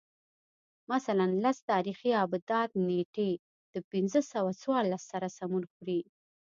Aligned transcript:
مثلاً 0.93 1.27
لس 1.43 1.57
تاریخي 1.71 2.11
آبدات 2.23 2.69
نېټې 2.87 3.31
د 3.73 3.75
پنځه 3.91 4.21
سوه 4.31 4.51
څوارلس 4.61 5.03
سره 5.11 5.27
سمون 5.37 5.63
خوري 5.73 6.01